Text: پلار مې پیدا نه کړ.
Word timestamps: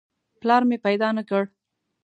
پلار 0.41 0.61
مې 0.69 0.77
پیدا 0.85 1.09
نه 1.17 1.23
کړ. 1.29 1.43